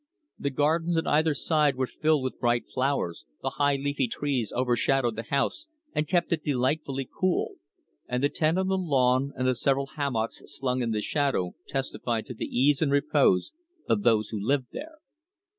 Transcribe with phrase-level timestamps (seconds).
[0.39, 5.15] The gardens on either side were filled with bright flowers, the high leafy trees overshadowed
[5.15, 7.57] the house and kept it delightfully cool,
[8.07, 12.25] and the tent on the lawn and the several hammocks slung in the shadow testified
[12.25, 13.51] to the ease and repose
[13.87, 14.97] of those who lived there.